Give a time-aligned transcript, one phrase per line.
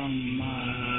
[0.00, 0.89] สัมมา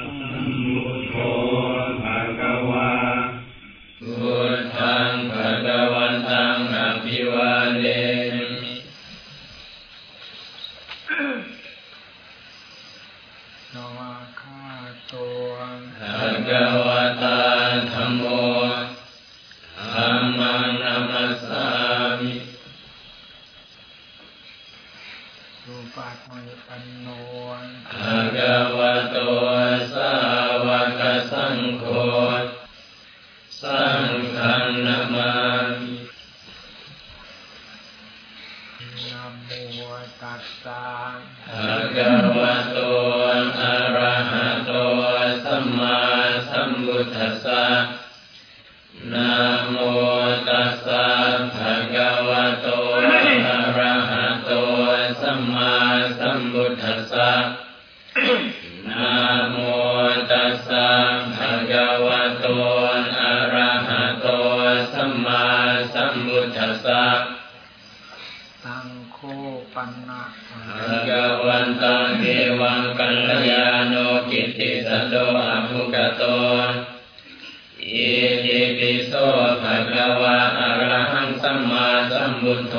[82.42, 82.76] พุทโธ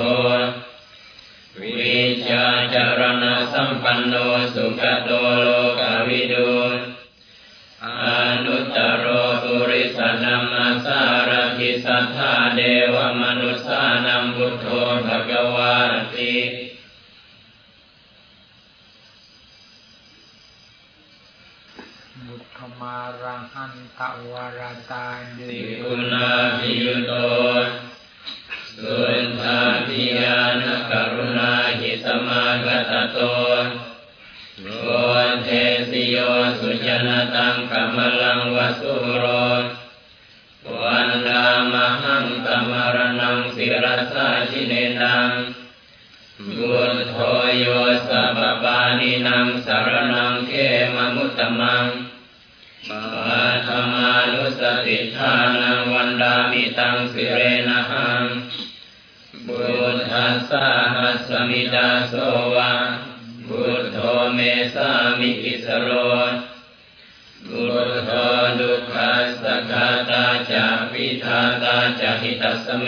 [1.61, 4.13] วิชาจารณะสัมปันโน
[4.53, 5.11] สุขโต
[5.41, 5.47] โล
[5.79, 6.49] กวิดู
[7.85, 7.87] อ
[8.45, 9.05] นุตตร
[9.43, 12.61] ปุริสนัมมาสารทิสัทธาเด
[12.93, 14.65] วมนุสานัมพุทโธ
[15.05, 15.75] ภะคะวา
[16.13, 16.35] ติ
[22.25, 22.43] บุต
[22.79, 23.99] มารัหันต
[24.31, 27.13] วรตาดิคุณาภิยุโต
[33.13, 33.19] โต
[34.81, 34.87] โก
[35.43, 35.49] เท
[35.89, 36.17] สิโย
[36.59, 39.25] สุจนะตังกัมลังวสุโร
[40.81, 45.29] วันดามหังตมรณังศิรสาชินนัง
[46.57, 47.15] บุตโธ
[47.59, 47.65] โย
[48.07, 50.51] สัพปานินังสารนังเข
[50.95, 51.85] มมุตตมัง
[52.89, 58.23] ปัทมานุสติทานังวันดามิตังสิเรนะหัง
[59.47, 59.61] บุ
[59.95, 62.13] ตทัสสะหัสมิดาโส
[62.55, 62.82] วะบุตโธ
[64.35, 64.39] เม
[64.75, 64.89] สา
[65.19, 65.89] มิกิสโร
[67.49, 68.11] บุตโธ
[68.59, 72.87] ดุขัสสะคาตาจาปิทาตาจาหิตัสเม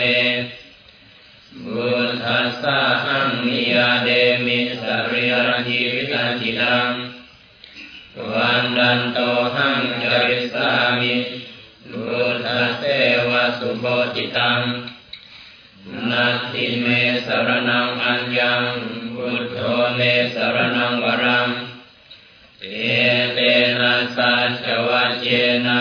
[1.64, 4.10] บุตทัสสะหังนิยาเด
[4.46, 6.90] มิสริยรจีวิตาจิตัง
[8.32, 9.18] วันดันโต
[9.56, 10.70] หังจริสา
[11.00, 11.14] มิ
[11.92, 12.46] บุตต
[12.78, 12.82] เส
[13.28, 14.60] วะสุโบจิตัง
[16.10, 16.86] นาทิเม
[17.26, 18.62] สรนังอัญญัง
[19.26, 19.60] บุตโธ
[19.96, 20.00] เม
[20.34, 21.48] สรนังวรัง
[22.62, 22.66] เอ
[23.34, 23.38] เต
[23.80, 24.32] นะสั
[24.64, 25.26] จวัจเจ
[25.66, 25.80] นะ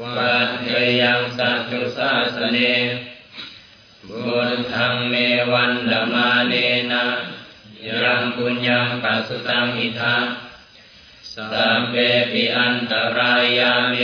[0.00, 0.68] วัดเท
[1.02, 2.58] ยังสัจจุสาสเน
[4.08, 5.14] บุตทังเม
[5.52, 6.54] วันดมาเน
[6.92, 7.04] นะ
[7.86, 10.16] ยังปุญญังปัสสุตังอิทา
[11.32, 11.94] สัมเป
[12.32, 13.96] ปิอันตรายาเม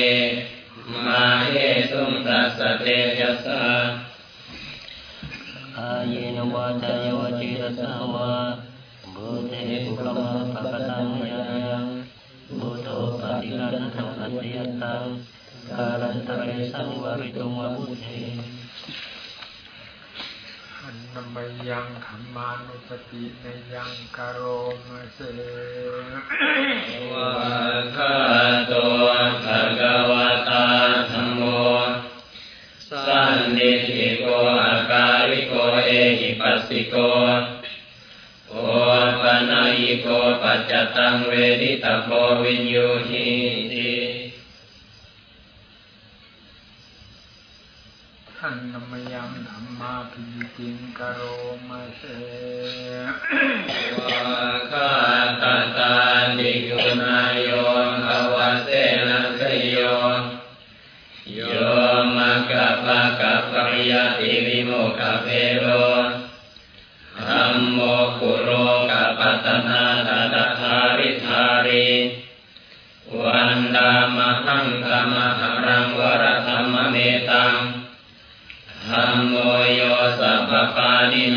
[1.06, 1.54] มาเห
[1.90, 2.86] สุงตัสสเต
[3.20, 3.62] ยัสสะ
[5.78, 8.30] อาเยนวาจายวจิรสาวา
[9.14, 9.52] บุเท
[9.84, 11.86] ภุกมาปะกตังยายัง
[12.58, 12.88] บุโต
[13.20, 15.04] ปฏิรันตังอัตยตัง
[15.70, 18.06] กาลันตะเรสังวริตุงวะบุเท
[20.80, 21.36] อันนม
[21.68, 24.42] ยังขมานุสติในยังกโร
[24.86, 25.18] มเส
[27.10, 27.30] วะ
[27.96, 28.14] คา
[28.68, 28.72] โต
[29.44, 30.64] ภะคะวะตา
[36.96, 37.00] โก
[38.50, 38.54] โอ
[39.20, 40.06] ปนัยโก
[40.42, 41.32] ปัจจตังเว
[41.62, 42.08] ดิตโพ
[42.42, 43.28] วินยูหิ
[43.72, 43.94] ติ
[48.38, 50.22] ขันนมยังธรรมาพิ
[50.56, 51.20] จิงกโร
[51.68, 52.02] มาเส
[53.96, 54.90] วะคา
[55.42, 55.92] ตาตา
[56.38, 57.18] นิกุณา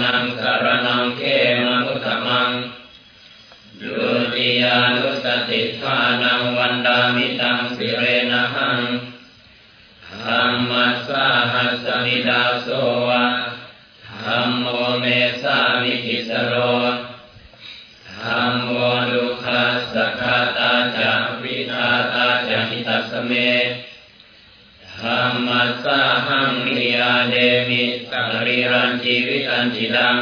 [0.08, 0.37] ನಂತ
[29.48, 30.18] นชีวิตันจิดัง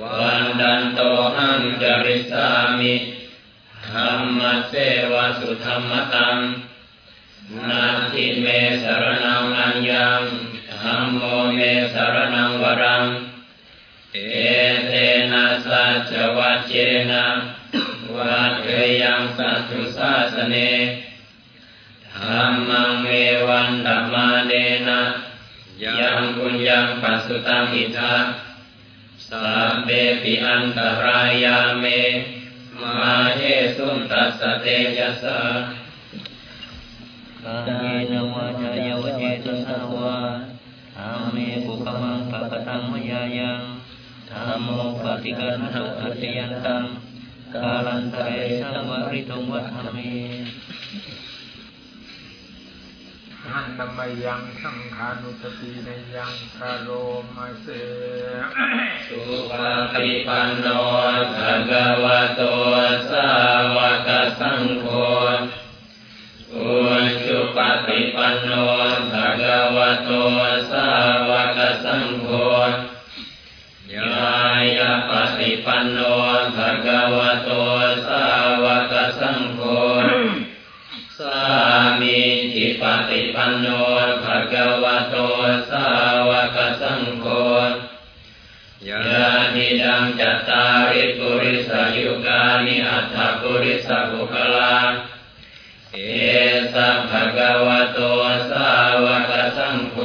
[0.00, 1.00] วันดันโต
[1.36, 2.48] หังจริสา
[2.78, 2.94] มิ
[3.88, 4.74] ธรรมเส
[5.12, 6.36] วะสุธรรมตัง
[7.68, 8.46] นาทิเม
[8.82, 10.20] สรนังอัญญัง
[10.80, 11.22] ธรรมโม
[11.54, 11.60] เม
[11.94, 13.04] สรนังวรัง
[14.12, 14.16] เอ
[14.86, 14.92] เต
[15.32, 16.72] นะสัจวัจเจ
[17.10, 17.26] นะ
[18.14, 18.68] วัดเก
[19.02, 20.56] ยังสัตุสาสเน
[22.14, 23.06] ธรรมังเม
[23.48, 24.52] วันดัมมาเน
[24.88, 25.00] นะ
[25.82, 28.14] ยังปุญญังปัสสุตังอิทา
[29.28, 29.88] สัพเป
[30.22, 31.84] ปิอันตรายาเม
[32.80, 33.40] มาเท
[33.76, 34.66] สุนตัสสะเต
[34.98, 35.40] ยัสสะ
[37.46, 40.16] กายนวาจายวเจตสาวา
[40.98, 41.36] อาเม
[41.66, 43.60] กุขมังปะกตังมยายัง
[44.30, 44.68] ธรรมโม
[45.02, 46.84] ปฏิกันหังอัจยันตัง
[47.54, 48.30] กาลันตเร
[48.60, 49.98] สังวริตุงวัฏเม
[53.52, 56.88] หันนมยังสังขานุสตินยังคาโร
[57.36, 57.66] มาเส
[59.06, 59.20] สุ
[59.50, 59.52] ป
[59.94, 60.66] ฏิปันโน
[61.36, 62.42] ภะคะวะโต
[63.10, 63.26] สา
[63.76, 64.08] วก
[64.40, 64.86] สังโฆ
[66.54, 66.72] อุ
[67.24, 68.50] ชุปฏิปันโน
[69.12, 70.10] ภะคะวะโต
[70.70, 70.86] สา
[71.28, 72.28] วกสังโฆ
[73.94, 74.32] ยา
[74.76, 75.98] ยาปฏิปันโน
[76.56, 77.50] ภะคะวะโต
[78.06, 78.43] สาว
[83.60, 83.66] โน
[84.24, 85.16] ภะคะวะโต
[85.70, 85.86] สา
[86.28, 87.26] วกสังโฆ
[88.88, 89.04] ยา
[89.54, 94.76] นิดังจัตตาริปุริสยุกานิอัตถปุริสบุคลา
[95.92, 95.98] เอ
[96.72, 97.98] สัภะคะวะโต
[98.50, 98.68] สา
[99.04, 99.96] วกสังโฆ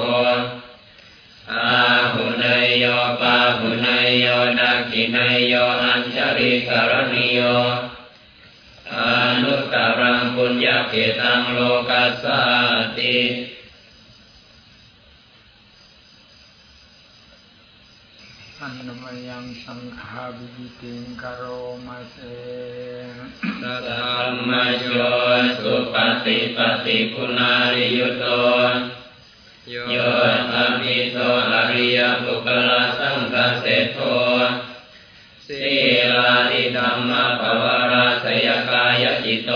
[1.54, 1.80] อา
[2.14, 2.86] หุเนยโย
[3.22, 4.26] ปาหุเนยโย
[4.60, 5.54] นักขิเนยโย
[5.84, 7.42] อัญชริกรณิโย
[9.44, 11.60] นุตตรังปุญญเกตังโล
[11.90, 12.40] กัสสา
[12.98, 13.18] ติ
[18.62, 21.44] อันนมยังสังฆาบิจิติงกโร
[21.88, 22.18] มาเส
[23.62, 24.50] สัทธรรม
[24.80, 24.86] โย
[25.60, 25.96] สุป
[26.26, 28.26] ฏิปฏิคุณาริยุตโต
[29.92, 29.96] โย
[30.52, 31.18] ธรรมิโต
[31.52, 33.98] อริยบุคลาสังฆเสโท
[35.46, 35.64] สี
[36.16, 37.39] ลานิธรรมป
[39.30, 39.54] จิตโต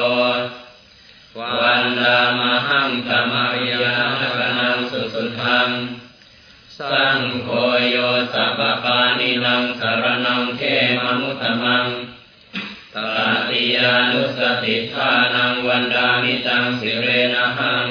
[1.62, 3.34] วันดามหังธรรม
[3.70, 5.68] ยานกนังสุสุทัง
[6.78, 7.50] สังโฆ
[7.90, 7.96] โย
[8.34, 10.62] สัพปานินังสารนังเท
[10.98, 11.86] มมุตตมัง
[12.94, 12.98] ต
[13.50, 17.88] ติยานุสติทานังวันดามิตังสิเรนะหัง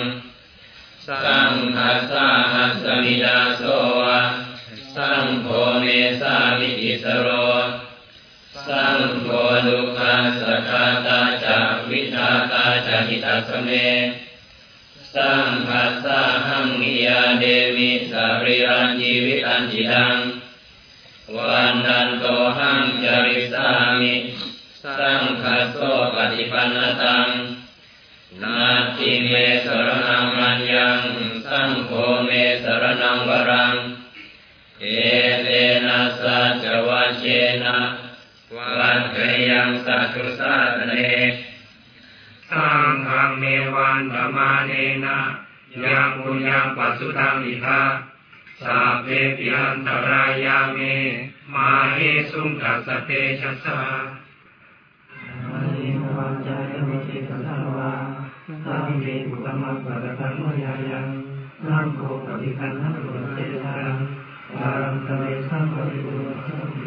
[1.07, 3.63] สังคัสสาหัสมิดาโส
[4.01, 4.21] วะ
[4.97, 5.49] สังโฆ
[5.81, 5.87] เม
[6.21, 7.29] สามิอิสโร
[8.69, 9.29] สังโฆ
[9.67, 11.21] ดุขัสสคาตา
[13.13, 13.71] หิตาสเม
[15.15, 17.45] สังคัสสะหังนิยาเด
[17.77, 20.17] มิสาริรันจีวิตันจิดัง
[21.37, 22.25] วันดันโต
[22.59, 23.69] หังจริสา
[24.01, 24.15] มิ
[24.83, 25.77] สังคัสโส
[26.15, 27.27] ปฏิปันนตัง
[28.43, 28.61] นา
[28.97, 29.29] ทิเม
[29.65, 30.99] สรนังมัญญัง
[31.47, 31.91] สังโฆ
[32.27, 32.31] เม
[32.65, 33.75] สรนังวรัง
[34.81, 34.85] เอ
[35.43, 35.49] เต
[35.87, 37.25] นะสัจวัชเช
[37.65, 37.79] นะ
[38.57, 39.17] วัดเก
[39.51, 40.55] ยังสัตุสา
[40.89, 40.93] เน
[43.39, 44.73] เมวันธรรมาเน
[45.05, 45.19] นะ
[45.85, 47.81] ยังปุญญังปัสสุตังอิทา
[48.63, 50.79] สัพเพปิอันตรายาเม
[51.55, 51.99] มาเฮ
[52.31, 53.11] สุงกัสเต
[53.41, 53.81] ชัสะ
[55.51, 57.93] อานิวัจายวเจตสาวา
[58.65, 61.07] สัมเมกุขมังปะกตังมยายัง
[61.67, 63.95] นังโกปฏิกันหังตุเตตัง
[64.59, 66.49] กาลันตเรสังวริตุงวัฏ
[66.79, 66.83] เม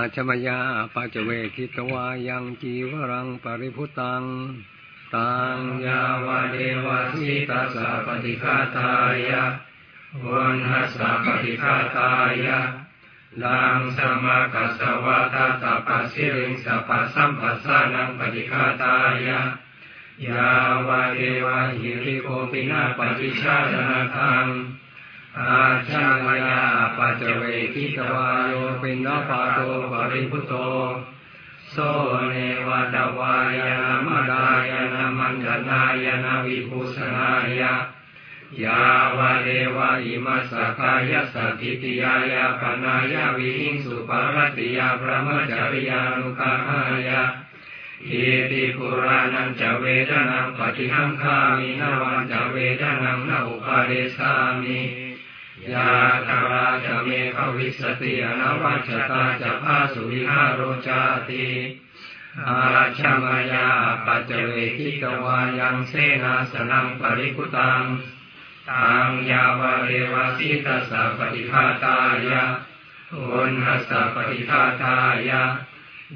[0.00, 0.58] อาชมยา
[0.94, 4.22] ปัจเวคิตวายังจีวรังปริพุตัง
[5.14, 8.90] ตังยาวเดวาสิตัสสะปฏิฆาตา
[9.28, 9.44] ยะ
[10.28, 12.10] วันหัสสะปฏิฆาตา
[12.44, 12.58] ยะ
[13.44, 18.94] ดังสมากัสสวะตาตาปัสสิริงสัพสัมปัสสานังปฏิฆาตา
[19.26, 19.40] ยะ
[20.28, 20.50] ยา
[20.88, 24.46] วเดวะหิริโกปินาปฏิชาดนาทัง
[25.40, 26.62] อาชังมยา
[26.96, 27.42] ปัจเจเว
[27.74, 29.58] คิตวายโยปินนปาโต
[29.90, 30.54] ปริพุโต
[31.70, 31.76] โส
[32.28, 32.34] เน
[32.66, 37.28] วตวายานามดายานามันดนายานาวิภูสนา
[37.60, 37.74] ยะ
[38.64, 38.80] ยา
[39.16, 47.22] วะเดวะอิมัสกายสติติยายาปนายาวิหิงสุปารติยาพระมจริยานุกาหายะ
[48.08, 54.30] อิติปุรานังจะเวทนังปฏิหังคามินวันจะเวทนังนาอุปาเดสา
[54.62, 54.78] มิ
[55.72, 55.90] ยา
[56.28, 61.46] ตาราจะเมฆวิสติอนาวัชตาจะพาสุวิหารโรจาติ
[62.46, 63.66] อาราชมายา
[64.06, 67.82] ปัจเจเวทิกวายังเสนาสนังปริคุตัง
[68.70, 71.98] ตังยาวเรวสิตาสะปฏิฆาตา
[72.28, 72.42] ยะ
[73.14, 74.96] อุณหัสสะปฏิฆาตา
[75.28, 75.42] ยะ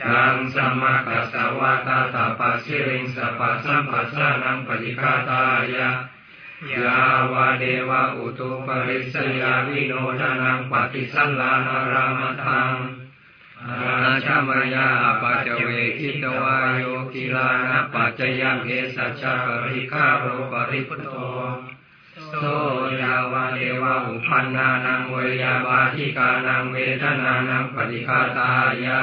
[0.02, 5.42] ดังสมัคสวาตาตาปัสสิริงสัพพสัมปัสสานังปฏิฆาตา
[5.74, 5.88] ยะ
[6.70, 6.98] ยา
[7.32, 12.70] วาเดวะอุตุปริสยาวิโนทนังปฏิสัลลานารามทัง
[13.68, 14.86] อาชามายา
[15.22, 21.08] ปัจเวคิตวายโยกิลานะปัจยังเกสัจจปริคาโรปริพุตโต
[22.38, 22.44] โส
[23.02, 28.50] ยาวาเดวะอุปันนานังเวยาบาทิกานังเวทนานังปฏิฆาตา
[28.84, 29.00] ยะ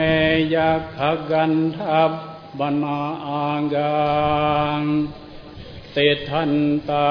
[0.53, 2.12] ยักขะคันธัพ
[2.60, 4.82] พะนาคา
[5.97, 6.53] ติฏฐัน
[6.89, 7.09] ตา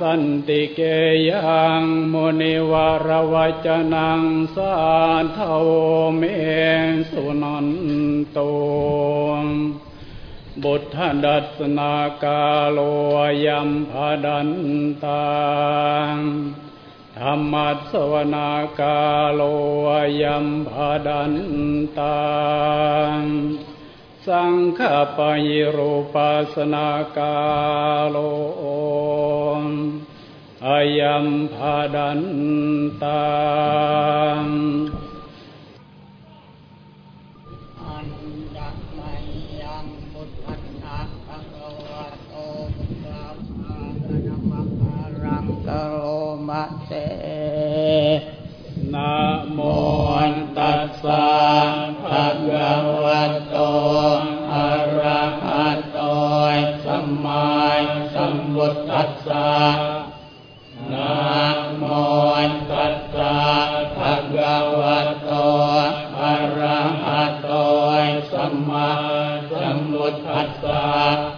[0.00, 0.80] สันติเก
[1.28, 3.34] ยังมุนิวะระวะ
[3.66, 4.22] จะนัง
[4.54, 4.74] สา
[5.36, 5.68] ทโว
[6.16, 6.22] เม
[7.10, 7.68] สุนัน
[8.32, 8.38] โต
[10.62, 12.78] บุตธดัสนากาโล
[13.46, 13.92] ยัมพ
[14.24, 14.50] ดัน
[15.04, 15.34] ตั
[16.14, 16.16] ง
[17.18, 18.98] ธรรมัสวนากา
[19.34, 19.42] โล
[20.22, 20.70] ยัมพ
[21.06, 21.34] ดัน
[21.98, 22.22] ตั
[23.16, 23.20] ง
[24.27, 24.79] สังฆ
[25.17, 27.35] ปยิรูปัสนากา
[28.09, 28.17] โล
[30.67, 31.55] อายัมพ
[31.95, 32.21] ดัน
[33.03, 33.27] ตั
[34.41, 34.43] ง
[37.81, 38.09] อัน
[38.57, 39.01] ดักไม
[39.61, 42.33] ยังพุทธัสสะภะคะวะโต
[42.75, 45.95] พุทธัสสะนะมะอารังกโร
[46.49, 46.91] มะเส
[48.94, 49.16] นะ
[49.52, 49.60] โม
[50.58, 51.26] ตัสสะ
[52.02, 52.72] ภะคะ
[53.02, 53.56] วะโต
[54.52, 55.98] อะระหะโต
[56.84, 57.46] สัมมา
[58.14, 59.52] สัมพุทธัสสะ
[60.92, 61.14] นะ
[61.78, 61.84] โม
[62.70, 63.36] ตัสสะ
[63.96, 65.30] ภะคะวะโต
[66.20, 67.48] อะระหะโต
[68.32, 68.90] สัมมา
[69.50, 71.33] สัมพุทธัสสะ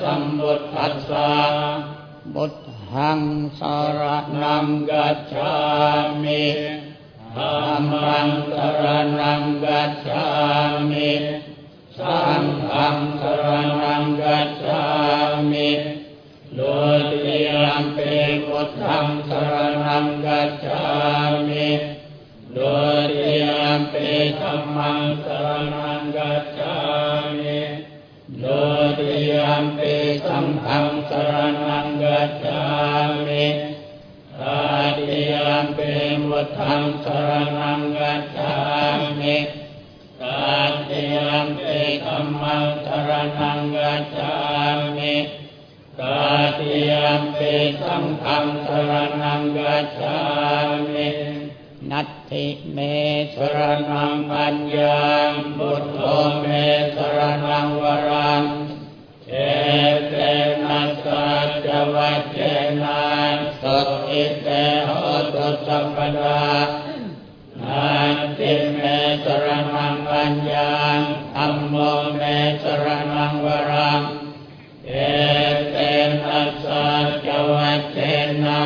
[0.00, 1.32] สัมพุทธัสสะ
[2.34, 2.54] บุต
[2.92, 3.20] หัง
[3.58, 4.00] สาร
[4.42, 5.54] นังกัจฉา
[6.22, 6.44] มิ
[7.34, 8.82] ธัมมังสร
[9.20, 10.26] นังกัจฉา
[10.90, 11.12] มิ
[11.98, 13.46] สังฆังสาร
[13.82, 14.82] นังกัจฉา
[15.50, 15.70] มิ
[16.56, 16.62] โด
[16.96, 17.98] ยเตียมเป
[18.46, 19.54] พุทธังสาร
[19.84, 20.84] นังกัจฉา
[21.48, 21.70] มิ
[22.54, 22.60] โด
[22.98, 23.46] ยเตีย
[23.78, 23.94] มเป
[24.40, 26.85] ธรรมังสรนังกัจฉา
[29.62, 29.80] มเป
[30.28, 31.32] สังฆังสร
[31.68, 32.62] นังกัจฉา
[33.26, 33.46] มิ
[34.40, 34.60] ตา
[34.96, 35.80] ตียามเป
[36.28, 38.54] มุทังสรนังกัจฉา
[39.20, 39.38] มิ
[40.20, 40.38] ตา
[40.88, 44.34] ติยามปิธรรมังสรณังกัจฉา
[44.96, 45.16] มิ
[46.00, 46.18] ตา
[46.58, 50.18] ติยามปิสังฆังสรณังกัจฉา
[50.92, 51.08] มิ
[51.90, 52.78] นัตถิเม
[53.34, 53.58] สร
[53.90, 55.00] ณังปัญญา
[55.58, 55.98] บุตโธ
[56.40, 56.46] เม
[56.94, 58.44] สรณังวรัง
[59.30, 59.36] เอ
[60.08, 60.14] เต
[60.64, 61.26] นะสั
[61.66, 62.38] จวัจเจ
[62.82, 63.02] นะ
[63.62, 64.48] สดอิเต
[64.86, 64.90] โห
[65.34, 66.42] ตุสัมปดา
[67.62, 68.80] นันติเม
[69.24, 70.72] สรณังปัญญา
[71.34, 71.74] ธัมโม
[72.16, 72.22] เม
[72.62, 74.02] สรณังวรัง
[74.88, 74.92] เอ
[75.70, 75.76] เต
[76.22, 76.86] นะสั
[77.26, 77.98] จวัจเจ
[78.44, 78.62] นะ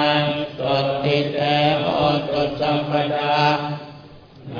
[0.59, 1.39] สดอิเต
[1.81, 1.85] โห
[2.29, 3.37] ตุสัมปดา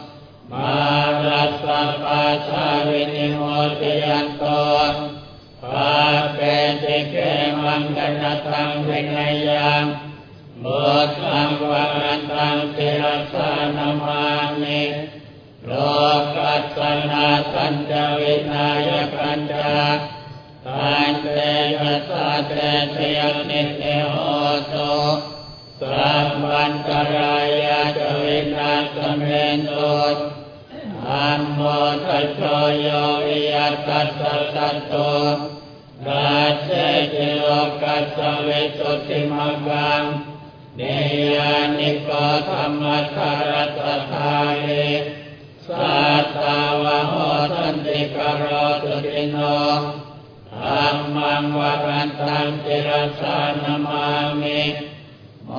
[0.52, 0.74] มา
[1.26, 3.42] รัสสะปาชาวินิโม
[3.80, 4.44] ทยันโต
[5.62, 5.94] ปา
[6.34, 6.38] เป
[6.82, 7.16] ติเก
[7.62, 9.84] มังกนตังวินัยยัง
[10.62, 10.84] บุ
[11.22, 14.24] ตังวะกันตังติรสานามา
[14.60, 14.82] มิ
[15.66, 15.72] โล
[16.36, 16.78] กัสส
[17.10, 19.74] นาสัญจวินายกันจา
[20.66, 21.36] ตันเต
[21.74, 22.52] ยัสสะเต
[22.92, 24.14] เตยนิเตโห
[24.72, 24.94] ตุ
[25.80, 29.22] สัมปันตรายาจวินาสเม
[29.56, 29.96] นตุ
[31.11, 31.59] อัมโม
[32.05, 32.41] ทัจโช
[32.81, 32.87] โย
[33.27, 33.55] วิย
[33.87, 34.93] ตัสสะตัตโต
[36.07, 36.69] ราเช
[37.13, 37.45] จิโล
[37.81, 39.35] กัสสเวสุติม
[39.67, 40.03] กัง
[40.77, 40.81] เน
[41.33, 42.09] ยานิโก
[42.49, 43.79] ธรรมคารต
[44.11, 44.89] ถาลิ
[45.67, 47.13] สัตตาวะโห
[47.57, 48.43] ตันติกโร
[48.83, 49.37] ตุติโน
[50.53, 52.89] ธรรมังวรันตังติร
[53.21, 54.07] สานามา
[54.41, 54.63] มิ
[55.45, 55.51] โม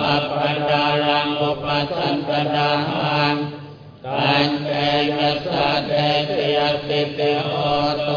[0.00, 0.32] หะป
[0.68, 1.64] ดารังอุป
[1.94, 3.36] สันตดาหัง
[4.06, 4.70] ตันเต
[5.10, 5.92] ยัสสะเต
[6.28, 7.54] เตยสิเตโอ
[8.02, 8.10] โต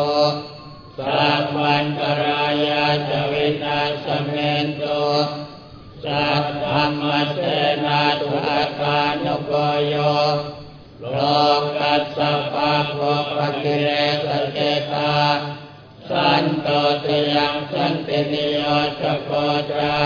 [0.97, 4.33] สัพวันตรายาจวินาสเม
[4.65, 4.83] นโต
[6.03, 7.39] สัทธรรมเส
[7.85, 9.51] นาทุอาคานุโก
[9.87, 9.95] โย
[10.99, 11.05] โล
[11.77, 12.97] กัสสะปะโภ
[13.35, 13.89] ปะกิเล
[14.25, 14.57] สเจ
[14.93, 15.15] ตา
[16.09, 16.67] สันโต
[17.01, 18.59] เตยังสันตินิโย
[19.01, 19.31] จโก
[19.73, 19.97] จา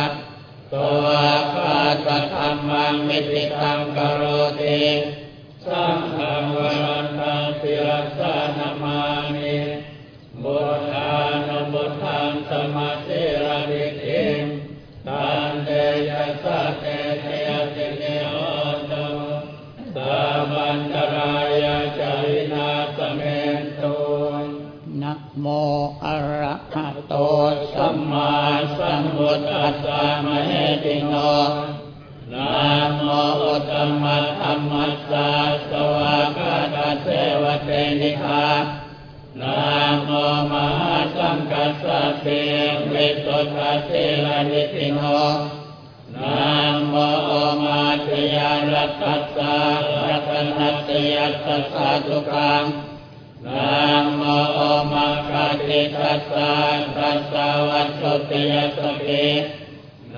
[0.73, 1.07] ตัว
[1.55, 4.23] ปาตธรรมังมิติตังกโร
[4.61, 4.85] ติ
[29.65, 30.51] ตัสสะมะเห
[30.83, 31.13] ติโน
[32.33, 32.49] นะ
[32.95, 33.01] โม
[33.41, 35.27] อุตตมะธัมมัสสะ
[35.69, 37.07] สวากาตเส
[37.41, 37.69] วะเต
[38.01, 38.47] นิคา
[39.41, 39.57] นะ
[40.03, 40.09] โม
[40.51, 42.25] มหาสังกัสสะเต
[42.91, 43.91] วิสุทธาเส
[44.25, 44.99] ลานิติโน
[46.15, 46.39] นะ
[46.87, 46.93] โม
[47.25, 47.31] โอ
[47.63, 49.55] มาตยารัตตัสสะ
[50.03, 52.84] รัตนัตยัสสะสาธุกัง
[53.55, 53.75] นะ
[54.17, 54.21] โม
[54.53, 54.59] โอ
[54.91, 55.31] มังค
[55.67, 56.53] ติทัสสะ
[56.95, 59.27] ทัสสะวัตถุติยสติ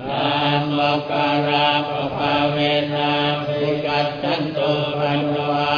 [0.08, 0.28] นะ
[0.72, 0.78] โม
[1.10, 2.56] การาปภาเว
[2.94, 3.12] นะ
[3.46, 5.77] ภิกัจจันตุปันวา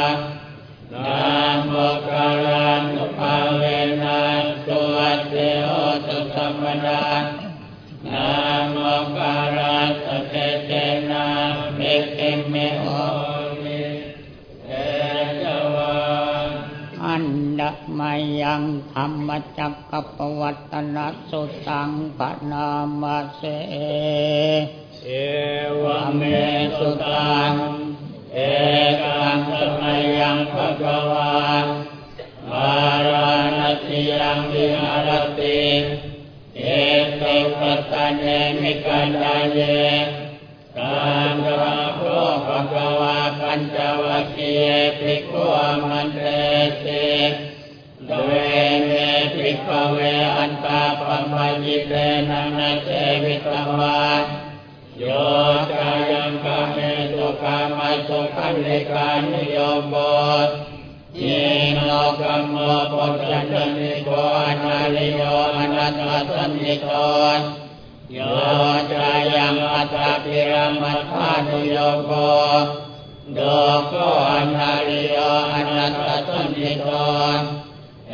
[18.41, 20.97] ยังธรรมจักกัปวัตน
[21.29, 22.19] สุตังป
[22.51, 22.67] นา
[23.01, 23.41] มาเส
[25.03, 25.09] เอ
[25.83, 26.21] วเม
[26.77, 27.53] สุตัง
[28.33, 28.39] เอ
[29.03, 31.51] กังสมยยังภะคะวา
[32.49, 32.71] มา
[33.07, 35.61] ราณสียังวิหารติ
[36.57, 36.61] เอ
[37.21, 38.23] ติปัตตเน
[38.61, 39.59] มิกันดาเย
[40.77, 42.01] การกราโภ
[42.45, 45.43] ภะคะวาปัญจวัคคียภิกขุ
[45.89, 46.19] มันเต
[46.83, 47.50] สิ
[48.13, 48.91] โดยเม
[49.35, 49.97] ภิกเว
[50.37, 51.93] อันตาปมัญญิเต
[52.29, 52.89] นะนะเจ
[53.23, 53.47] วิต
[53.77, 54.01] วา
[54.99, 55.03] โย
[55.77, 56.77] กายังกาเม
[57.13, 59.57] สุขามาสุขันลิกานิโย
[59.89, 59.95] โบ
[61.19, 61.41] ยิ
[61.75, 61.79] โน
[62.21, 62.55] กัมโม
[62.91, 63.13] ปุจ
[63.51, 65.21] จันนิโกอนาลิโย
[65.55, 66.87] อนัตตสันนิโก
[68.13, 68.19] โย
[68.91, 72.11] จายังอัตตาปิรามัทธานุโยโก
[73.35, 73.39] โด
[73.89, 73.93] โก
[74.31, 75.17] อนาลิโย
[75.53, 76.89] อนัตตสันนิโก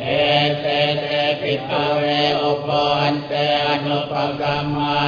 [0.08, 0.14] เอ
[0.60, 0.66] เต
[1.00, 2.04] เตปิภิกเว
[2.40, 2.70] อุป
[3.10, 3.32] นเต
[3.66, 5.00] อนุปกรรมา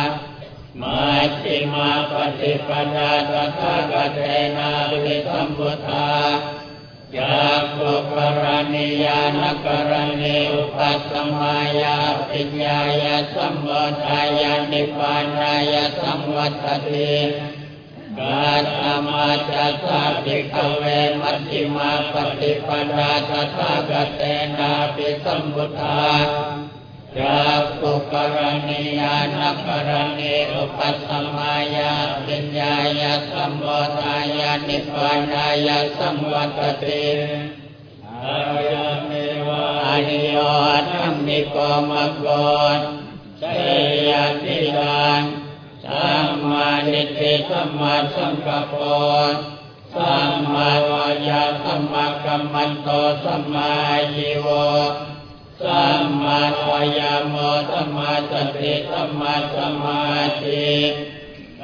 [0.80, 4.70] มัชฌิมาปฏิปทาตถาคตเนะ
[5.04, 6.10] ปิสัมพุทธา
[7.16, 7.44] จา
[7.78, 8.42] กุปร
[8.74, 11.96] ณิยานกรณีอุปัสมายา
[12.28, 13.66] ปิญญายสัมโม
[14.04, 16.52] ทายานิพานายาสัมวัต
[16.88, 17.14] ติ
[18.18, 18.66] กาต
[19.06, 20.84] มาจัสสะภิกเว
[21.20, 24.22] มัชฌิมาปฏิปทาตถาคตเต
[24.58, 26.08] นะปิสัมพุทธา
[27.18, 27.42] จา
[27.80, 28.36] กุปร
[28.68, 31.92] ณิยานกรณีอุปัสมายา
[32.26, 33.66] ปิญญายาสัมโม
[34.00, 37.06] ทายานิพพานายาสัมวัตติ
[38.24, 38.38] อา
[38.70, 39.10] ยาเม
[39.46, 40.36] วะอนิโย
[40.92, 41.56] ธรรมิโก
[41.90, 42.26] มโก
[43.38, 43.44] เช
[44.08, 44.10] ย
[44.44, 45.22] ติดัง
[45.90, 49.60] สัมมานิติสัมมาสังกัปปะ
[49.94, 52.88] สัมมาวายาสัมมากัมมันโต
[53.24, 53.72] สัมมา
[54.14, 54.48] ยิโว
[55.62, 57.34] สัมมาวายาโม
[57.70, 60.04] สัมมาสติสัมมาสมา
[60.42, 60.70] ธิ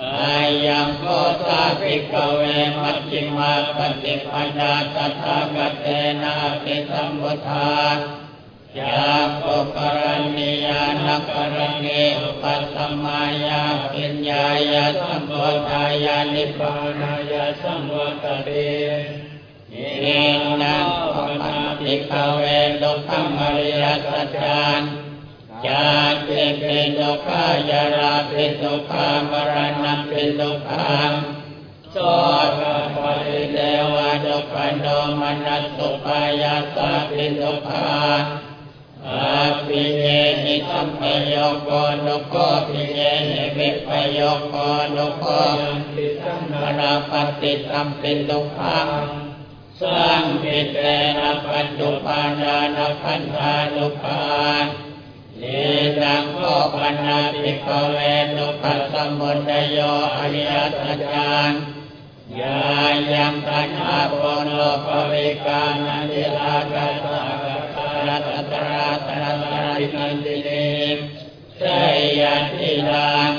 [0.02, 0.36] อา
[0.66, 1.04] ยังโก
[1.44, 2.42] สาภิกเว
[2.80, 5.86] มัชฌิมาปฏิปทาตถาคตเต
[6.22, 7.68] นะปิสัมพุทา
[8.78, 9.10] จา
[9.44, 10.00] กุปร
[10.36, 13.62] ณิยานกรณีอุปสมายา
[13.92, 15.32] ปิญญายาสัมโพ
[15.68, 18.72] ธายานิพานายาสัมวัตติ
[20.00, 20.06] เอ
[20.62, 22.42] นังปมาติกเว
[22.82, 24.80] ดุขังอริยสัจจาน
[25.66, 31.10] จากเกเป็นดุขายาราเป็นดุขามรณะเป็นดุขัง
[31.92, 31.96] โส
[32.58, 32.60] ก
[32.96, 33.58] ปริเด
[33.94, 34.86] วะดุขันโด
[35.20, 37.86] มนัสสุปายาสาเป็นดุขา
[39.10, 40.04] อาปิเย
[40.44, 41.70] นิสัมปโยโก
[42.04, 42.36] นุโก
[42.70, 44.54] ปิเยนิวิปโยโก
[44.94, 45.24] นุโก
[46.60, 48.88] มนาปฏิสัมปิตุขัง
[49.80, 50.78] สังปิเต
[51.18, 54.24] นะปัจจุปานานะพันธานุภา
[54.62, 54.64] น
[55.38, 55.44] เน
[56.02, 56.42] ตังโก
[56.74, 57.98] ปนาภิกเว
[58.36, 59.78] นุปัสสมุทโย
[60.16, 61.50] อริยสัจจัง
[62.40, 62.58] ยา
[63.12, 64.50] ยังตัณหาโพโน
[64.84, 67.45] ภวิกานันติลากาสา
[68.64, 70.50] ราตระตระนันติเน
[71.60, 71.62] ส
[72.20, 72.22] ย
[72.58, 73.32] ติลัง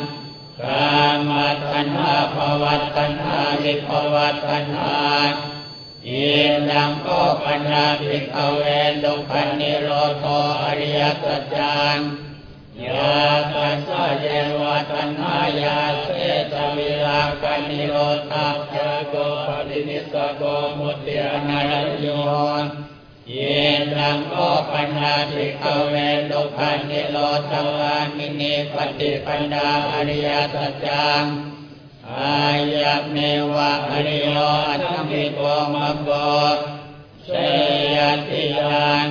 [0.61, 0.95] กา
[1.29, 1.31] ม
[1.71, 4.97] ตัณหาภวัตตัณหาวิภวัตตัณหา
[6.07, 6.27] อิ
[6.69, 7.07] นังโก
[7.43, 9.87] ปัญญาภิกขเวนดุขันนิโร
[10.23, 10.25] ธ
[10.63, 11.97] อริยสัจจัง
[12.85, 13.15] ยา
[13.53, 14.25] ตัสเย
[14.59, 16.07] วะตัณหายาเส
[16.51, 17.95] ตวิลาคันิโร
[18.31, 19.13] ธาภะโก
[19.45, 20.41] ปรินิสโก
[20.77, 22.07] มุตติอนาลโย
[23.33, 23.37] เย
[23.97, 24.35] นังโก
[24.71, 25.95] ปัญญาภิกขเว
[26.31, 27.17] ดุขันนิโร
[27.51, 31.23] ธวามินีปฏิปันดาอริยสัจจัง
[32.09, 33.17] อายะเม
[33.53, 34.37] วะอริโย
[34.67, 35.41] อัตมิโก
[35.73, 36.09] มะโก
[37.25, 37.29] เช
[37.95, 39.07] ยติยัง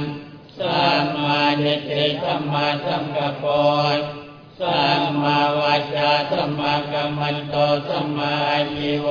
[0.59, 3.45] สัมมานิติสัมมาสังกัปป
[4.61, 7.55] สัมมาวาจาสัมมากัมมันโต
[7.89, 8.35] สัมมา
[8.75, 9.09] อิโว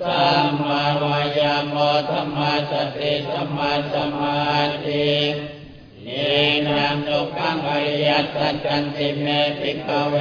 [0.00, 1.74] สัมมาวายาโม
[2.10, 2.38] สัมม
[2.70, 4.40] สติสัมมาสมา
[4.84, 5.10] ธิ
[6.04, 6.08] เน
[6.68, 9.26] นังนุขังอริยสัจจันติเม
[9.58, 10.16] ภิกขะเว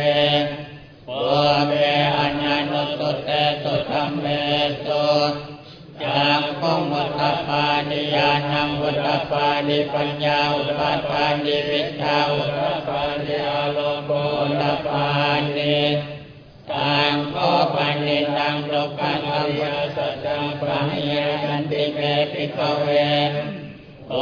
[1.08, 3.30] ปุพเพ อะนะนุสสุเต
[3.64, 4.26] สุธัมเม
[4.86, 5.08] สุ
[6.04, 15.06] จักขุง อุทะปาทิ ญาณัง อุทะปาทิปัญญาอุทะปาทิวิชชาอุทะปาทิ อาโลโกอุทะปา
[15.56, 16.15] ทิ
[16.86, 17.38] ตังโข
[17.74, 22.00] ปะนิทัง ทุกขัง อะริยะสัจจังปะริญเญยยันติเม
[22.32, 22.88] ภิกขะเว
[24.10, 24.16] ปุพ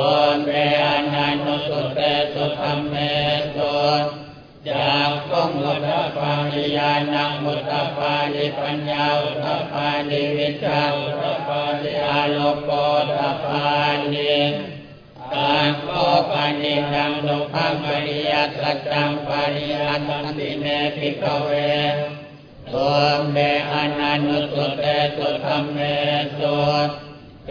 [0.43, 0.49] เพ
[0.83, 1.99] อะนะนุสสุเต
[2.33, 2.95] สุธัมเม
[3.57, 3.77] สุ
[4.69, 12.69] จักขุง อุทะปาทิ ญาณัง อุทะปาทิปัญญาอุทะปาทิวิชชาอุทะปาทิอาโลโก
[13.17, 13.65] อุทะปา
[14.13, 14.35] ทิ
[15.33, 15.89] ตังโข
[16.29, 20.65] ปะนิทัง ทุกขัง อะริยะสัจจัง ปะริญญาตันติเม
[20.97, 21.51] ภิกขะเว
[22.75, 22.79] ปุพ
[23.31, 23.37] เพ
[23.71, 24.83] อะนะนุสสุเต
[25.17, 25.79] สุธัมเม
[26.39, 26.61] ตุ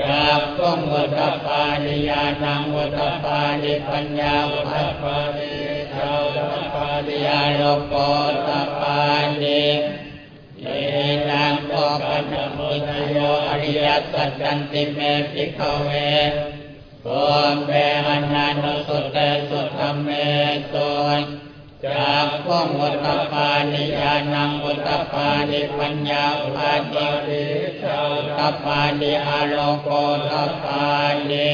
[0.01, 5.53] จากพงวัตปานิยานังวัตปานิปัญญาอุตปานิ
[5.95, 7.95] ชาอุตปานิอาโลโก
[8.47, 8.49] ต
[8.81, 8.99] ปา
[9.43, 9.65] นิ
[10.61, 10.67] เย
[11.29, 11.73] นังโก
[12.07, 13.17] ปัญมุตโย
[13.49, 15.01] อริยสัจจันติเม
[15.33, 15.91] ภิกขเว
[17.03, 17.07] โก
[17.65, 17.71] เม
[18.07, 19.17] อนันตุเต
[19.49, 20.09] สุธรรมเม
[20.75, 21.42] ตุ
[21.87, 26.73] จากพงวัตปานิยานังวัตปานิปัญญาอุปา
[27.27, 27.45] วิช
[27.83, 29.89] ชาอุทะปาทิอาโลโก
[30.31, 30.87] อุทะปา
[31.31, 31.53] ทิ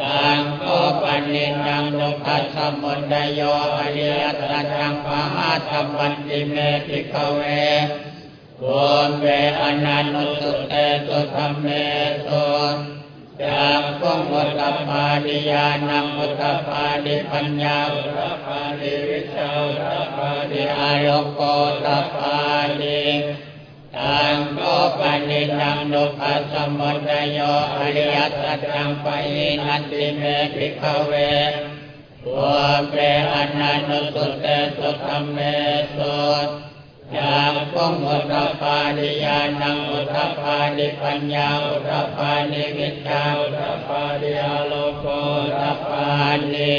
[0.00, 0.64] ตังโข
[1.02, 3.40] ปะนิทัง ทุกขะสะมุทะโย
[3.76, 6.54] อะริยะสัจจังปะหาตัพพันติเม
[6.86, 7.40] ภิกขะเว
[8.58, 8.62] ปุพ
[9.18, 9.24] เพ
[9.60, 10.72] อะนะนุสสุเต
[11.06, 11.66] สุธัมเม
[12.26, 12.95] สุ
[13.42, 22.36] จักขุงอุทะปาทิ ญาณังอุทะปาทิปัญญาอุทะปาทิวิชชาอุทะปาทิอาโลโกอุตปา
[22.80, 23.04] ดิ
[23.96, 24.60] ตังโก
[24.98, 27.38] ปนิตังนุปัสสมุทโย
[27.76, 30.22] อริยสัจจังปะหินันติเม
[30.54, 31.12] ภิกขเว
[32.24, 32.54] ตัว
[32.88, 33.00] เปร
[33.32, 34.46] อนันตุสุเต
[34.76, 35.38] สุธรรมเม
[35.96, 36.65] สุ
[37.17, 45.05] จากพงอุตตปาดิยานังอุตตปาดิปัญญาอุตตปาดิวิชาอุตตปาดิอาโลโก
[45.37, 46.05] อุตตปา
[46.53, 46.77] ดิ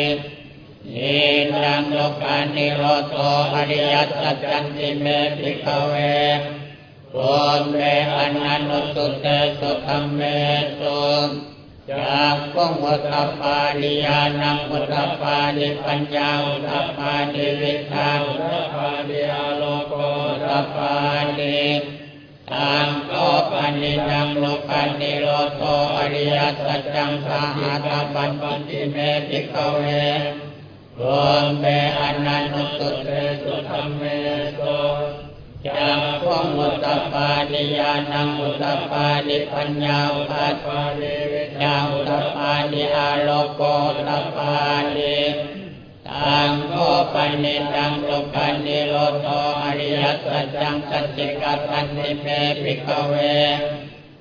[0.94, 1.18] นิ
[1.62, 3.14] รังโลกานิโรโต
[3.54, 5.06] อริยสัจจันติเม
[5.38, 5.94] ภิกขเว
[7.12, 7.18] โอ
[7.58, 7.76] มเม
[8.14, 9.26] อนันตุเต
[9.58, 10.20] สุธรรมเม
[10.78, 11.02] สุ
[11.91, 19.93] จักขุงอุทะปาทิ ญาณังอุทะปาทิปัญญาอุทะปาทิวิชชาอุทะปาทิอาโลโก
[20.27, 20.93] อุทะปา
[21.39, 21.61] ทิ
[22.51, 23.11] ตังโข
[23.51, 25.25] ปะนิทัง ทุกขะนิโร
[25.57, 25.63] โธ
[25.97, 28.95] อะริยะสัจจัง สัจฉิกาตัพพันติเม
[29.27, 29.83] ภิกขะเว
[30.99, 31.65] ปุพเพ
[31.99, 33.07] อะนะนุสสุเต
[33.43, 34.03] สุธัมเม
[34.59, 35.26] สุ
[35.65, 44.53] จักขุงอุทะปาทิ ญาณังอุทะปาทิปัญญาอุทะปาทิวิชชาอุทะปาทิอาโลโกอุทะปา
[44.97, 45.17] ทิ
[46.09, 46.77] ตังโข
[47.13, 49.27] ปะนิทัง ทุกขะนิโรโธ
[49.61, 52.25] อะริยะสัจจังสัจฉิกะตันติเม
[52.61, 53.13] ภิกขะเว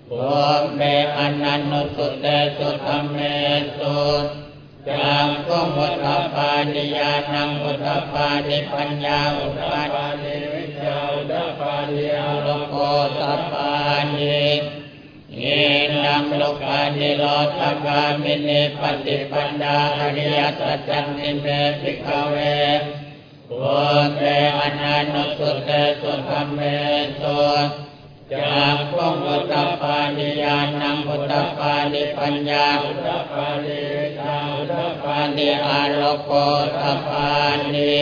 [0.08, 3.18] ปุพเพ อะนะนุสสุเตสุธัมเม
[3.78, 3.98] สุ
[4.88, 9.60] จักขุงอุทะปาทิ ญาณังอุทะปาทิปัญญาอุทะ
[9.94, 10.55] ปาทิ
[11.12, 13.70] อุทะปาทิอาโลโกอุทะปา
[14.16, 14.46] ทิ
[15.38, 15.44] อิ
[16.04, 17.24] ทัง ทุกขะนิโร
[17.58, 21.46] ธะคามินี ปะฏิปะทา อะริยะสัจจันติเม
[21.80, 22.36] ภิกขะเว
[23.48, 26.60] ปุพเพ อะนะนุสสุเตสุธัมเม
[27.20, 27.40] สุ
[28.32, 36.30] จักขุงอุทะปาทิ ญาณังอุทะปาทิปัญญาอุทะปาทิวิชชาอุทะปาทิอาโลโก
[36.60, 37.26] อุทะปา
[37.74, 37.96] ทิ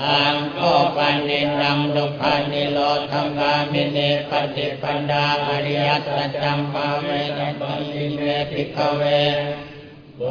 [0.00, 0.60] ตังโข
[0.96, 2.78] ปะนิทัง ทุกขะนิโร
[3.10, 7.54] ธะคามินี ปะฏิปะทา อะริยะสัจจัง ภาเวตัพพัน
[7.92, 9.02] ติเมภิกขะเว
[10.18, 10.24] ปุพเพ อ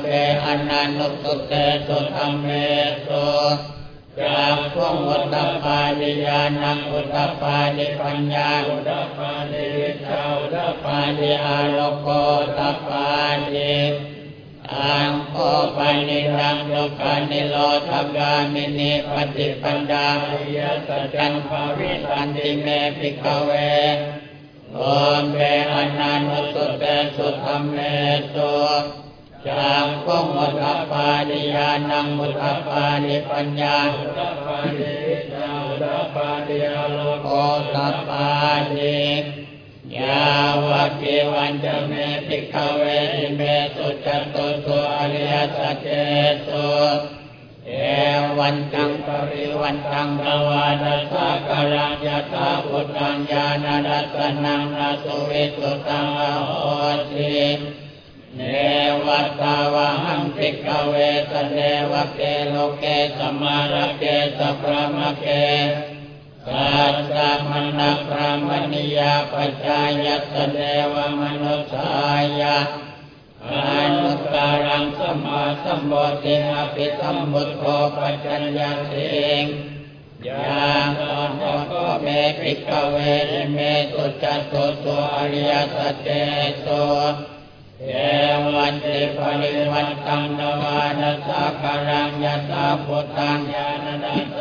[0.00, 1.52] ะนะนุสสุเต
[1.86, 2.46] สุธัมเม
[3.06, 3.26] สุ
[4.20, 12.08] จักขุงอุทะปาทิ ญาณังอุทะปาทิปัญญาอุทะปาทิวิชชาอุทะปาทิอาโลโก
[12.40, 13.06] อุทะปา
[13.54, 14.13] ทิ
[14.74, 15.38] ตังโข
[15.76, 17.56] ปะนิทัง ทุกขะนิโร
[17.88, 22.66] ธะคามินี ปะฏิปะทา อะริยะสัจจังภาวิตันติเม
[22.98, 23.52] ภิกขะเว
[24.74, 24.80] โอ
[25.20, 25.36] มเบ
[25.72, 26.22] อนัน
[26.54, 26.84] ตุเต
[27.16, 27.78] สุธรรมเม
[28.34, 28.54] สุ
[29.48, 35.84] จากพงอุตตปาดิยานังอุตตปาดิปัญญาอุตตปาดิวิชาอุตต
[36.14, 37.28] ปาดิอโลโก
[37.74, 37.76] ตต
[38.08, 38.26] ปา
[38.72, 39.43] ดิ
[39.98, 40.26] ยา
[40.66, 41.92] วะเกวันจะเม
[42.26, 43.42] ภิกเวทิเม
[43.76, 45.88] สุจัตุสุอริยสัจเจ
[46.46, 46.68] สุ
[47.66, 47.72] เอ
[48.38, 56.50] วันตังปริวันตังภวานัสสะกรังยะถาพุทธังญาณรัตนังนาสุวิสุตังอโห
[57.10, 57.44] ติ
[58.36, 58.40] เน
[59.06, 60.94] วัตตาวะหังภิกเว
[61.30, 61.58] สเน
[61.90, 62.84] วะเกโลเก
[63.18, 64.04] สมาระเก
[64.38, 65.26] สพระมะเก
[66.46, 67.16] สัจจ
[67.50, 70.58] มณพระมณียาปัจจายัสเน
[70.92, 71.92] วมนุสา
[72.40, 72.58] ยะ
[73.52, 73.54] อ
[74.00, 77.62] นุตตรังสมมาสมโพธิอภิสัมพุทโธ
[77.96, 78.92] ปัจจัญญาเส
[79.42, 79.44] ง
[80.28, 82.06] ยามตอนอก็เม
[82.40, 82.96] ภิกขเว
[83.54, 83.58] เม
[83.92, 86.08] สุจตุสุอริยสัจเจ
[86.60, 86.66] โส
[87.88, 87.92] เอ
[88.54, 94.33] วันติปริวันตังนวานัสสะกรังยะตาพุทธังญาณดัน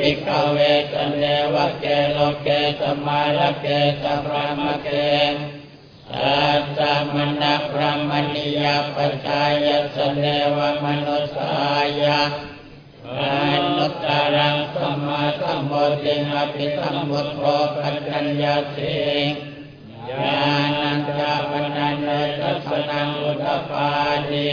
[0.00, 0.58] ภิกขเว
[0.92, 2.48] สเนวะเกโลเก
[2.80, 3.66] สมาระเก
[4.02, 4.88] สพระมะเก
[6.12, 6.80] สัจจ
[7.14, 10.24] มณะพระมณียาปัจจายสเน
[10.56, 11.54] วมนุสา
[12.02, 12.20] ยะ
[13.18, 13.20] อ
[13.76, 17.42] นุตตรังสัมมาสัมโพธิอภิสัมพุทโธ
[17.76, 18.98] ปัจจัญญาสิ
[20.08, 20.42] ญา
[20.80, 22.08] ณัญจาปนันเน
[22.40, 23.88] ตัสนังอุตตปา
[24.30, 24.52] ดิ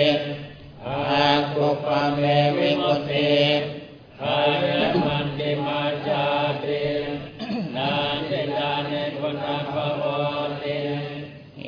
[0.88, 2.22] อากุปะเม
[2.58, 3.12] วิมุต
[4.22, 4.40] ติหา
[4.90, 6.26] ยมันติมาจา
[6.64, 6.84] ติ
[7.76, 7.92] นา
[8.30, 10.04] จิตานิพุทธภว
[10.62, 10.80] ติ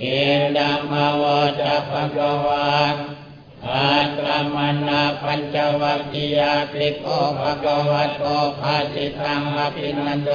[0.02, 0.20] อิ
[0.58, 1.24] ดัมาว
[1.60, 2.72] จะภะคะวา
[3.68, 4.20] อาต
[4.56, 4.58] ม
[4.88, 8.24] นาปัญจวัคคียาภิกภะวะโต
[8.60, 10.32] ภาสิตังอภินันโด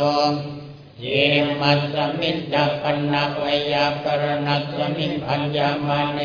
[1.01, 1.07] เย
[1.61, 6.21] มัสสมิจจปันนาวยากรณัสสมิพัญญามเน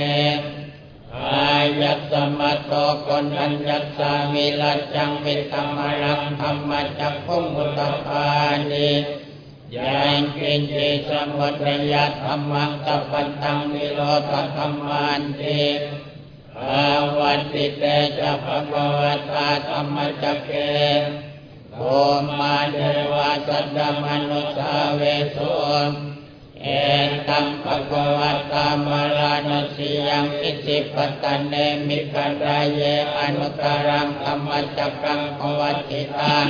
[1.18, 2.74] อายัสสมัตโต
[3.06, 8.26] คนัญญัสสามิลัจังวิตมรังธรรมจักขุมุตตปา
[8.72, 8.92] นิ
[9.76, 15.64] ยังกินจิสมุทยธรรมังกัปปันตังนิโรธธรรมันติ
[16.56, 16.86] ภา
[17.18, 17.84] วันติเต
[18.20, 20.52] จะภะคะวตาธรรมจักเก
[21.76, 21.82] โอ
[22.40, 22.80] มาเท
[23.14, 25.02] วาสัตตมนุสาเว
[25.36, 25.52] สุ
[26.63, 26.67] เอ
[27.29, 28.21] ตังภะคะว
[28.53, 31.55] ตามรานสิยังอิสิปตันเน
[31.89, 32.81] มิกันดาเย
[33.17, 36.47] อนุตตรังธรรมจักกังภวัติตัง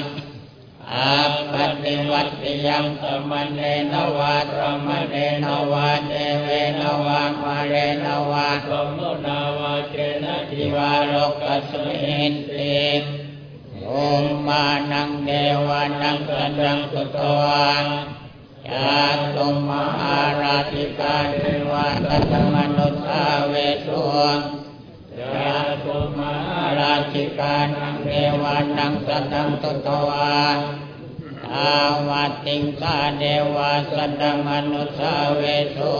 [0.92, 1.14] อา
[1.52, 2.32] ปฏิวัติ
[2.66, 3.60] ยังสมณเณ
[3.92, 5.14] นวาตรมเณ
[5.44, 6.12] นวาเท
[6.42, 6.46] เว
[6.80, 12.78] นวามาเรนวาสมุนาวาเจนะทิวาโลกัสมินติ
[13.84, 13.90] โอ
[14.22, 15.30] มมานังเด
[15.66, 17.68] วานังสันดังสุตวา
[18.73, 19.01] จา
[19.35, 23.55] ตุมหาราธิกาเทวาตัตมนุสาเว
[23.85, 24.01] สุ
[25.19, 25.53] จา
[25.83, 28.09] ตุมหาราธิกานังเท
[28.41, 30.39] วานังสัตตังตุตวา
[31.55, 31.75] อา
[32.09, 33.23] วาติงสาเด
[33.55, 35.43] วาสัตตมนุสาเว
[35.77, 35.93] สุ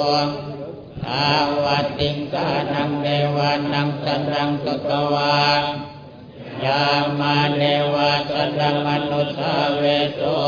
[1.11, 1.31] อา
[1.63, 5.35] วาติงสานังเดวานังสัตตังตุตวา
[6.65, 6.85] ยา
[7.19, 9.83] มาเดวาสัตตมนุสาเว
[10.19, 10.39] สุ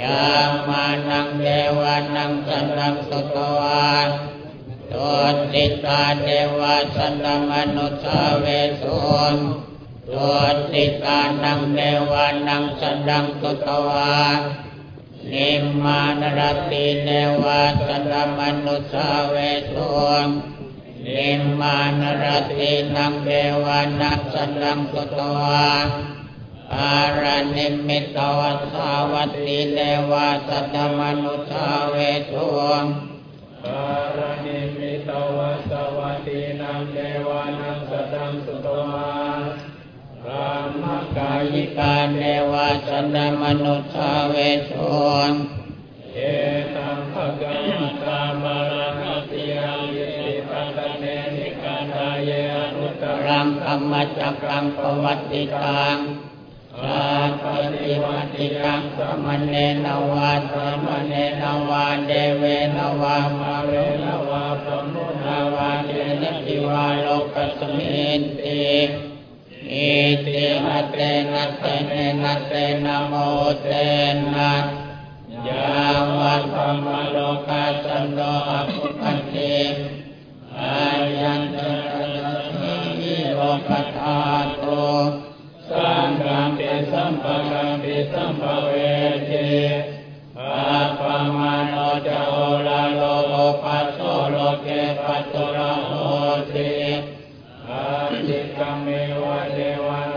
[0.00, 0.22] ยา
[0.68, 1.46] มานังเด
[1.78, 3.92] วานังสัตตังตุตวา
[4.92, 5.12] ตุ
[5.52, 6.28] ติตาเด
[6.58, 8.46] วาสัตตมนุสาเว
[8.82, 8.98] สุ
[10.12, 10.32] ตุ
[10.72, 11.80] ติตานังเด
[12.10, 14.18] วานังสัตตังตุตวา
[15.32, 17.10] นิมมานรติเด
[17.42, 19.36] วาสัตตมนุสาเว
[19.72, 19.92] สุ
[21.06, 22.24] นิมมานร
[22.58, 23.30] ตินังเด
[23.64, 25.68] วานังสัตตังตุตวา
[26.72, 29.78] ปะระนิมมิตะวะสะวัตตี เท
[30.10, 31.96] วาสัททะมะนุสสาเว
[32.30, 32.46] สุง
[33.64, 39.08] ปะระนิมมิตะวะสะวัตตีนังเทวานังสัททังสุตวา
[40.22, 40.84] พรัหมะ
[41.16, 42.22] กายิกาเท
[42.52, 44.34] วาสัททะมะนุสสาเว
[44.68, 44.86] สุ
[46.14, 46.18] เอ
[46.76, 51.04] ตัมภะคะวะตา พาราณะสิยัง อิสิปะตะเน
[51.36, 55.98] มิคะทาเย อะนุตตะรังธัมมะจักกัง ปะวัตติตัง
[56.80, 57.44] อัปปะ
[57.80, 62.44] ฏิวัตติยัง สะมะเณนะ วา พราหมะเณนะ วาเทเว
[62.76, 63.72] นะ วามาเร
[64.04, 68.64] นะ วา พรัหมุนาวา เกนะจิวาโลกัสมินติ
[69.72, 69.92] อิ
[70.26, 70.98] ติหะ เต
[71.32, 72.52] นะ ขะเณนะ เต
[72.84, 73.12] นะ มุหุต
[73.62, 73.68] เต
[74.34, 74.52] นะ
[75.48, 75.76] ยา
[76.18, 77.16] วะ พรัหมะโล
[77.48, 79.58] กา สัทโท อัพภุคคัจฉิ
[80.60, 80.82] อะ
[81.18, 82.34] ยัญจะ
[83.00, 84.64] ทะสะสะหัสสี โลกะธาตุ
[85.70, 88.74] สังกัมปิสัมปะกัมปิสัมปะเว
[89.28, 89.48] ธิ
[90.40, 91.02] อัปปะ
[91.36, 91.74] มาโณ
[92.06, 92.34] จะโอ
[92.66, 93.32] ฬาโร โอ
[93.62, 93.98] ภาโส
[94.30, 94.66] โลเก
[95.02, 95.92] ปาตุระโหสิ อะ
[96.52, 96.74] ติ
[97.68, 98.88] กกัมเม
[99.22, 100.13] วะเทวา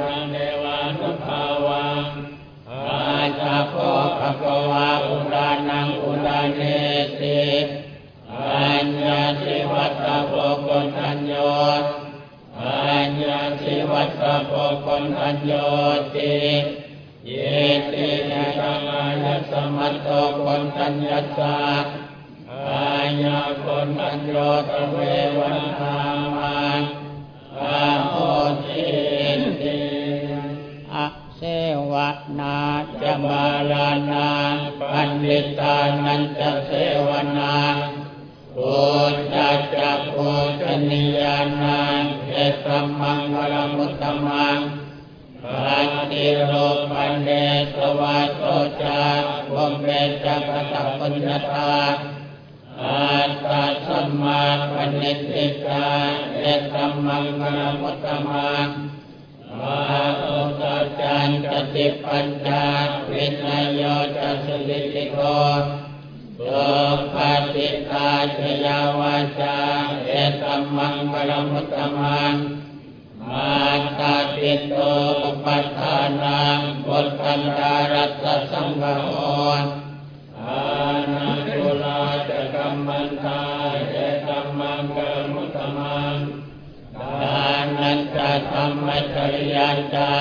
[88.51, 90.11] ธรรมจริยาจา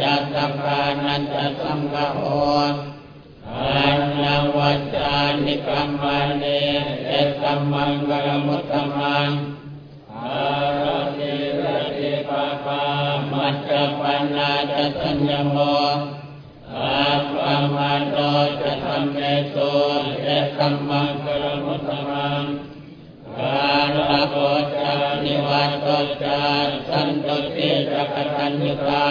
[0.00, 2.22] ยาสัมปานันจะสังฆโอ
[3.60, 4.24] อันน
[4.56, 6.04] วัจจานิกรรม
[6.38, 6.44] เน
[7.06, 7.12] เอ
[7.42, 9.30] ตัมมังกรมุตตมัง
[10.24, 10.48] อา
[10.80, 10.82] ร
[11.18, 11.62] ติร
[11.98, 12.82] ติปะปา
[13.32, 13.70] มัจจ
[14.00, 15.56] ปันนาจะสัญญโม
[16.76, 18.16] อาปะมาโน
[18.60, 19.18] จะธรรมเม
[19.52, 19.58] โต
[20.22, 22.11] เอตัมมังกรมุตตมัง
[23.82, 23.98] กาล
[24.30, 24.36] โก
[24.74, 24.92] จา
[25.24, 25.86] นิวัตโต
[26.22, 26.40] จา
[26.88, 29.06] สันตุติจักตัญญุตา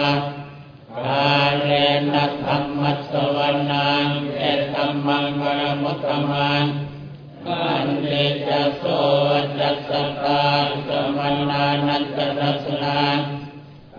[1.04, 1.70] กาเล
[2.12, 3.38] นะธรรมัสสว
[3.70, 4.08] นัง
[4.38, 4.42] เอ
[4.74, 6.64] ตัมมังปรมุตตมัง
[7.44, 8.12] ปันเต
[8.46, 8.84] จะโส
[9.58, 9.90] จัส
[10.22, 10.42] ตา
[10.86, 11.18] สม
[11.50, 13.18] นานันตรัสนัง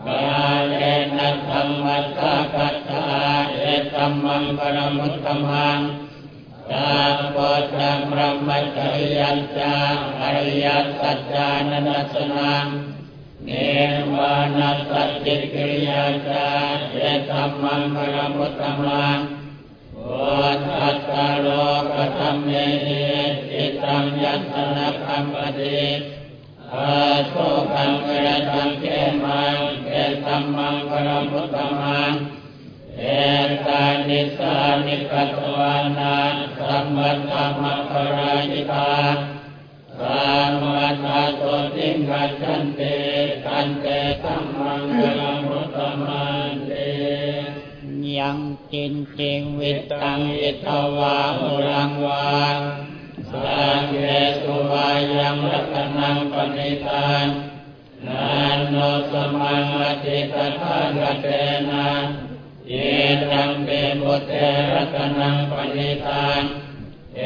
[0.07, 0.75] กาเล
[1.17, 3.05] นะธรรมัสสะกัตตา
[3.59, 3.63] เอ
[3.93, 5.79] ตัมมังปรมุตตมัง
[6.71, 6.91] ตา
[7.35, 9.75] ปะจังรมจริยัญจา
[10.21, 10.65] อริย
[10.99, 12.65] สัจจานันสนัง
[13.45, 13.49] เน
[14.15, 14.91] วานัสส
[15.25, 16.45] จิกิริยาจา
[16.91, 16.97] เอ
[17.29, 19.19] ตัมมังปรมุตตมัง
[20.09, 21.11] วัฏัต
[21.41, 21.47] โล
[21.93, 22.49] กธรรมเม
[22.85, 23.03] หิ
[23.49, 25.83] จิตังยัตนะคัมปติ
[26.73, 26.93] อา
[27.29, 27.33] โส
[27.73, 28.85] กังเวรตังเข
[29.23, 29.57] มัง
[29.87, 29.93] เอ
[30.25, 32.13] ตัมมังปรมุตตมัง
[32.99, 33.03] เอ
[33.65, 36.17] ตานิสานิกัตวานา
[36.57, 38.93] สัมมัตตมัคครายิตา
[39.99, 41.43] สัมมัตตโต
[41.75, 42.81] ติงกัจฉันเต
[43.45, 43.85] ตันเต
[44.23, 46.73] ตัมมังปรมุตตมันเต
[48.17, 48.39] ยัง
[48.71, 50.67] จินจิงวิตังวิท
[50.97, 52.33] วาหุรังวา
[53.31, 53.95] สังเก
[54.41, 57.27] สุวายังรัตนังปณิทาน
[58.07, 58.75] นานโน
[59.11, 61.27] สมังอติตถาคเต
[61.69, 61.89] นะ
[62.69, 62.73] เย
[63.31, 63.69] ตังเป
[64.01, 64.33] บุเต
[64.73, 66.43] รัตนังปณิทาน
[67.15, 67.19] เอ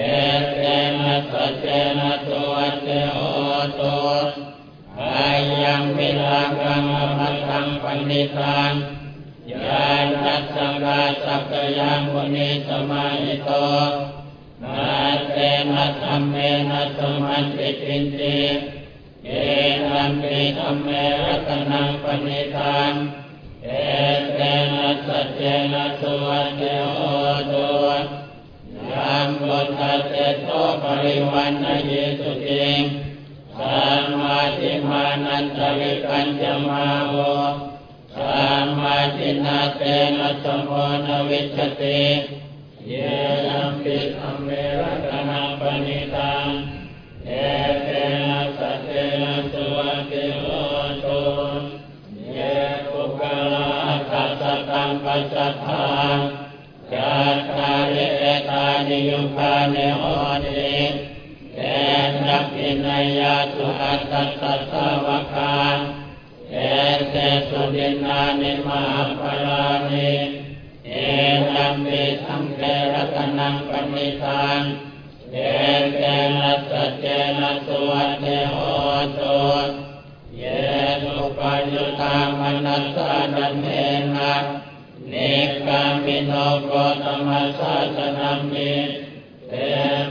[0.52, 0.64] เต
[1.00, 1.66] นะสัจเจ
[2.00, 3.20] นะตัวเตโอ
[3.76, 3.82] โต
[5.00, 5.28] อา
[5.64, 8.74] ยังวิลากังอภัตังปณิทาน
[9.52, 13.52] ยานจัสสังกาสัพพยังมุนิสมาหิโต
[14.64, 14.92] นา
[15.32, 15.38] เต
[15.72, 16.36] นะธรรมเม
[16.70, 18.40] นะสมันติปินติ
[19.26, 19.32] เอ
[19.90, 20.90] นัมปิธรรมเม
[21.24, 22.94] รัตนังปณิธาน
[23.66, 23.70] เอ
[24.38, 24.44] เต
[24.76, 25.42] นะสัจเจ
[25.74, 26.64] นะสุวัต
[26.96, 27.02] โอ
[27.50, 27.56] โต
[28.92, 30.50] ยัมบุตตะเตโต
[30.82, 32.82] ปริวันนเยสุติง
[33.58, 37.16] สัมมาทิมานันตริกัญจมาโว
[38.16, 39.82] สัมมาทินาเต
[40.18, 40.72] นะสมโพ
[41.08, 42.04] นวิชติ
[42.88, 42.94] เย
[43.48, 46.48] นัมปิธรรมเมรัตนังปณิตัง
[47.28, 47.32] เอ
[54.72, 56.18] ตังปัสสัทธัง
[56.94, 60.04] จัตตาริเอตานิยุคาเนโห
[60.46, 60.78] ติ
[61.56, 61.60] เต
[62.26, 65.58] นะปินัยาสุอัตตัสสะสาวกา
[66.52, 66.56] เอ
[67.12, 67.16] เต
[67.50, 68.84] สุดินานิมา
[69.20, 70.12] ปลานิ
[70.88, 70.94] เอ
[71.54, 71.88] ตัมเป
[72.26, 72.62] สังเก
[72.94, 74.62] รตนังปณิทาน
[75.34, 75.38] เอ
[75.96, 76.02] เต
[76.38, 77.06] นะสัจเจ
[77.40, 78.56] นะสุวัตเตโห
[79.18, 79.87] ตุ
[81.40, 83.68] ปัญญตามนัสสะดันเท
[84.16, 84.34] นะ
[85.10, 85.14] เน
[85.68, 86.32] กามิโน
[86.66, 86.72] โก
[87.04, 88.74] ตมัสสะนัมมิ
[89.50, 89.54] เต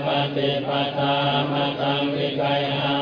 [0.05, 1.15] ปฏิปทา
[1.51, 2.95] มตังวิกายา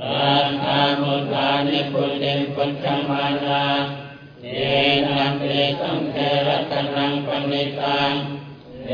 [0.00, 3.64] ลันธามุทานิพุติปุจจมานา
[4.42, 4.58] เย
[5.06, 5.42] นัมเป
[5.80, 8.12] สังเทรัตนังปณิตัง
[8.86, 8.92] เอ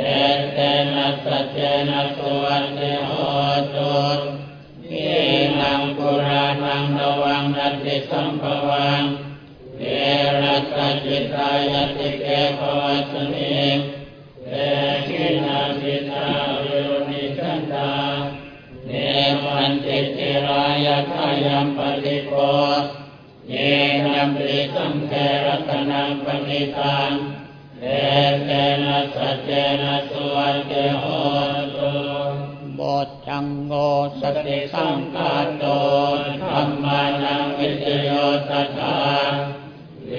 [0.52, 0.58] เต
[0.94, 1.56] นะสเจ
[1.88, 3.10] นะสุวัตเตโห
[3.74, 3.96] ตุ
[4.88, 4.94] เย
[5.60, 9.02] นัง ปุรานังนวังนัตติสัมภวัง
[9.80, 9.84] เอ
[10.42, 12.26] รัตจิตายติเก
[12.58, 13.62] ภวัสนิ
[14.50, 14.54] เอ
[15.08, 16.26] กินามิตา
[16.62, 17.92] วิรุณิชันตา
[18.86, 18.92] เน
[19.44, 22.32] มันติติรายทายัมปฏิโก
[23.50, 23.54] เย
[24.06, 25.12] นัมปิสังเท
[25.44, 27.10] รัตนังปณิตัง
[27.82, 27.86] เอ
[28.44, 28.50] เต
[28.82, 29.50] นะสัจเจ
[29.82, 31.04] นะสุวัตเตโห
[31.74, 32.07] ตุ
[32.88, 33.72] บทจังโง
[34.20, 35.64] สติสังกาโต
[36.50, 38.10] ธรรมานังวิจโย
[38.50, 38.96] ตัสสะ
[40.08, 40.14] เว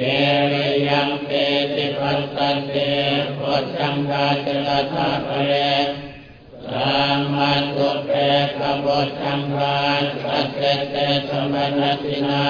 [0.52, 1.30] ริยังเป
[1.76, 2.76] ติปัสสันเต
[3.40, 5.54] ปะจังกาจรตาภเร
[6.68, 8.12] สัมมาตุเป
[8.60, 9.80] กบทจังกา
[10.24, 10.62] สัจเจ
[10.92, 10.96] เต
[11.30, 12.48] สมณตินา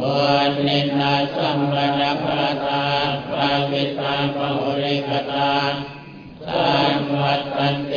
[0.00, 2.84] วันนินาสัมปนาภาตา
[3.30, 5.52] ภาวิตาปะหุริกตา
[6.46, 7.94] สัมวัตตันเต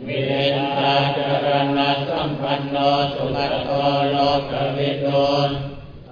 [0.08, 0.32] วิเน
[0.78, 1.48] ตาจาร
[1.78, 2.76] ณะสัมปันโน
[3.14, 3.70] สุขโต
[4.12, 4.16] โล
[4.52, 5.28] กวิทู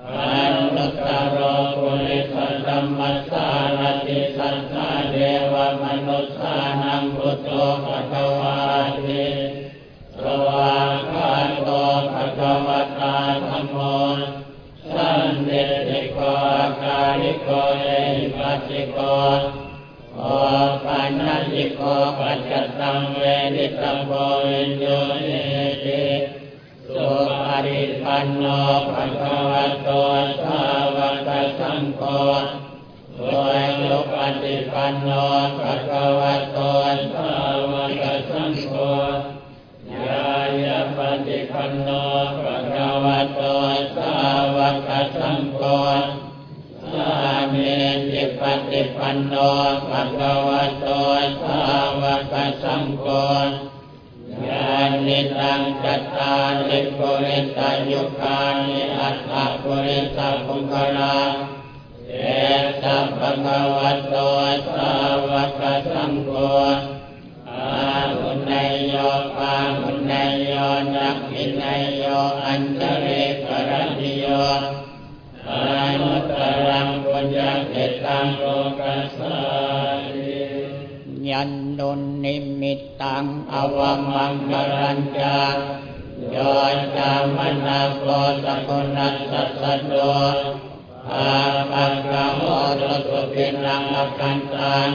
[0.09, 0.13] อ
[0.75, 1.37] นุตตร
[1.79, 2.35] ปุริส
[2.65, 5.15] ธัมมัสสารติสัทธาเด
[5.53, 7.49] วมนุสสานังพุทโธ
[7.85, 8.57] ภะคะวา
[9.05, 9.25] ติ
[10.21, 10.75] สวา
[11.13, 11.33] กา
[11.63, 11.69] โต
[12.13, 12.69] ภะคะว
[12.99, 13.15] ตา
[13.47, 13.77] ธัมโม
[17.21, 17.49] ริโก
[17.81, 17.87] เอ
[18.17, 18.99] หิปัสสิโก
[20.17, 20.23] โอ
[20.85, 21.21] ปัญ
[21.53, 21.81] ญิโก
[22.19, 23.23] ปัจจตังเว
[23.55, 24.11] นิตังโก
[24.47, 24.85] วินโย
[25.23, 25.29] เน
[25.83, 26.05] ติ
[26.87, 27.09] สุ
[27.45, 28.45] ปริปันโน
[28.91, 29.89] ภะคะวะโต
[30.43, 30.61] สา
[30.95, 30.97] ว
[31.27, 32.01] กสังโฆ
[33.17, 33.21] โด
[33.57, 35.09] ยสุปฏิปันโน
[35.59, 36.57] ภะคะวะโต
[37.13, 37.31] สา
[37.71, 38.73] วกสังโฆ
[40.05, 40.29] ยา
[40.63, 41.89] ยาปฏิปันโน
[42.41, 43.41] ภะคะวะโต
[43.97, 44.15] สา
[44.55, 44.57] ว
[44.87, 45.61] กสังโฆ
[47.05, 47.73] สามี
[48.11, 49.33] จิปฏิปันโน
[49.89, 50.85] ภะคะวะโต
[51.41, 51.61] สา
[52.01, 52.33] วก
[52.63, 53.05] สังโฆ
[54.47, 54.73] ญา
[55.05, 56.35] ณิตังจัตตา
[56.67, 59.31] ริปุริตายุคานิอัตถ
[59.63, 61.17] ปุริสภุคลา
[62.09, 62.13] เอ
[62.83, 64.15] ตัภะคะวะโต
[64.73, 64.91] สา
[65.29, 66.31] วกสังโฆ
[67.49, 68.93] อาหุนายโย
[69.35, 70.51] ปาหุนายโย
[70.95, 72.03] นักขินายโย
[72.45, 74.27] อัญชริกรณิโย
[76.01, 77.39] นุตตรังปุญญ
[77.69, 77.75] เก
[78.05, 78.43] ตังโล
[78.79, 79.35] กัสสา
[80.13, 80.45] ริ
[81.29, 83.79] ยันโดนนิมิตตังอว
[84.13, 85.39] มังกรัญจา
[86.31, 86.37] โย
[86.97, 88.05] จามนาโก
[88.43, 89.93] สกุณัสสะสโด
[91.13, 91.33] อา
[91.71, 92.41] ปังกโห
[92.81, 94.89] ทุสสุปินัง อะกันตัง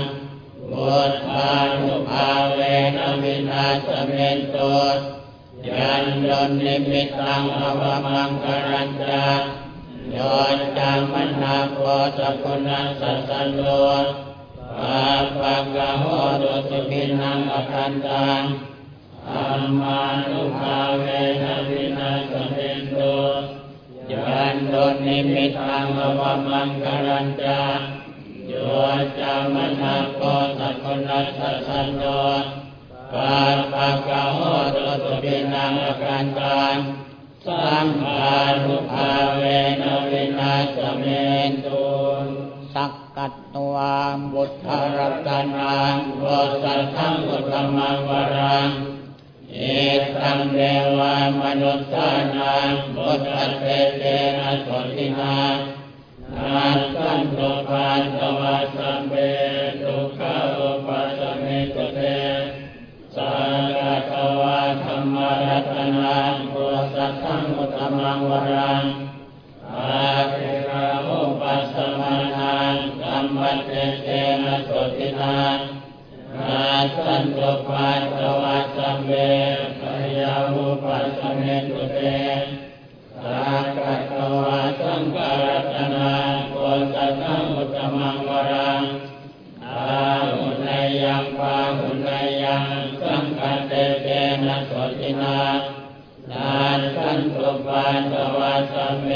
[0.73, 2.61] พุทธานุภาเว
[2.97, 4.57] นะ วินาสะเมนตุ
[5.69, 9.27] ยันทุนนิมิตตัง อะวะมังคะลัญจะ
[10.09, 10.19] โย
[10.79, 11.81] จามะนาโป
[12.19, 13.61] สะกุณัสสะ สัทโท
[14.81, 15.01] ปา
[15.41, 16.05] ปัคคะโห
[16.43, 18.43] ทุสสุปินัง อะกันตัง
[19.29, 21.05] ธัมมานุภาเว
[21.43, 22.97] นะวินาสะเมนตุ
[24.11, 24.75] ยันทุน
[25.07, 27.63] นิมิตตัง อะวะมังคะลัญจะ
[28.49, 28.53] โย
[29.19, 32.05] จามะนาโป สะกุณัสสะสัทโท
[33.13, 33.37] ปา
[33.73, 34.39] ปัคคะโห
[34.75, 36.77] ทุสสุปินัง อะกันตัง
[37.47, 39.43] สังฆานุภาเว
[39.81, 41.05] นะ วินาสะเม
[41.49, 41.69] นตุ
[42.75, 46.25] สักกัตวา พุทธะระตะนังโอ
[46.63, 48.69] สะถัง อุตตะมัง วะรัง
[49.53, 49.59] เอ
[50.17, 50.61] ตังเด
[50.99, 53.31] วามนุสานังพุทธ
[53.61, 53.65] เต
[53.99, 54.03] เต
[54.39, 55.39] นะโสตินา
[56.37, 56.65] นา
[56.95, 59.15] สันตุปาตวะสัมเบ
[59.83, 62.01] ทุกขาอุปัสสมิตุเต
[63.17, 63.33] สา
[63.79, 66.35] กะตวะธรรมรัตนัง
[66.95, 68.85] สัทธังพุทธมังวรัง
[69.77, 73.73] อาภิราหุปัสสมานังสัมปัตเต
[74.03, 74.09] เต
[74.45, 75.39] นะโสตินา
[76.39, 76.65] นา
[76.97, 79.11] สันตุปาตวะสัมเบ
[79.81, 79.83] ป
[80.19, 81.99] ยาหุปัสสเมตุเต
[83.23, 83.45] สา
[83.77, 86.13] กะตวะสังฆรัตนา
[86.51, 86.57] โก
[86.95, 88.83] สัทธังอุตตมังวรัง
[89.67, 92.65] อาหุนายยังปาหุนายยัง
[93.01, 93.73] สังฆเต
[94.03, 94.09] เต
[94.47, 94.71] นะโส
[95.01, 95.39] ตินา
[96.33, 99.11] นานสันตุปาตวะสัมเม